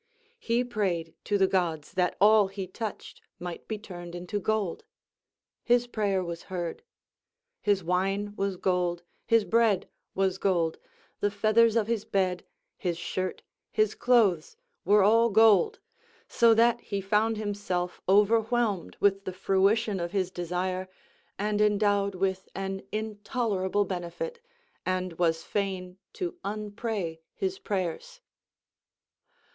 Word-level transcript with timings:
He 0.39 0.63
prayed 0.63 1.13
to 1.25 1.37
the 1.37 1.45
gods 1.45 1.91
that 1.91 2.17
all 2.19 2.47
he 2.47 2.65
touched 2.65 3.21
might 3.37 3.67
be 3.67 3.77
turned 3.77 4.15
into 4.15 4.39
gold; 4.39 4.83
his 5.63 5.85
prayer 5.85 6.23
was 6.23 6.41
heard; 6.49 6.81
his 7.61 7.83
wine 7.83 8.35
was 8.35 8.57
gold, 8.57 9.03
his 9.27 9.45
bread 9.45 9.87
was 10.15 10.39
gold, 10.39 10.79
the 11.19 11.29
feathers 11.29 11.75
of 11.75 11.85
his 11.85 12.03
bed, 12.03 12.43
his 12.79 12.97
shirt, 12.97 13.43
his 13.71 13.93
clothes, 13.93 14.55
were 14.85 15.03
all 15.03 15.29
gold, 15.29 15.77
so 16.27 16.55
that 16.55 16.81
he 16.81 16.99
found 16.99 17.37
himself 17.37 18.01
overwhelmed 18.09 18.97
with 18.99 19.23
the 19.25 19.33
fruition 19.33 19.99
of 19.99 20.13
his 20.13 20.31
desire, 20.31 20.89
and 21.37 21.61
endowed 21.61 22.15
with 22.15 22.49
an 22.55 22.81
intolerable 22.91 23.85
benefit, 23.85 24.39
and 24.83 25.19
was 25.19 25.43
fain 25.43 25.99
to 26.11 26.39
unpray 26.43 27.21
his 27.35 27.59
prayers. 27.59 28.19